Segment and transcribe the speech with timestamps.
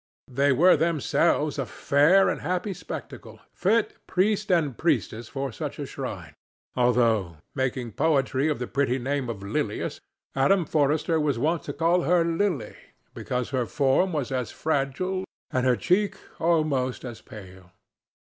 [0.31, 5.85] They were themselves a fair and happy spectacle, fit priest and priestess for such a
[5.85, 6.33] shrine,
[6.75, 10.01] although, making poetry of the pretty name of Lilias,
[10.35, 12.75] Adam Forrester was wont to call her "Lily"
[13.13, 17.71] because her form was as fragile and her cheek almost as pale.